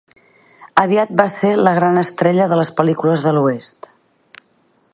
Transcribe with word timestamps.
Aviat 0.83 1.11
va 1.19 1.25
ser 1.35 1.51
la 1.67 1.73
gran 1.79 2.01
estrella 2.03 2.47
de 2.53 2.59
les 2.61 2.73
pel·lícules 2.79 3.27
de 3.27 3.35
l'oest. 3.37 3.91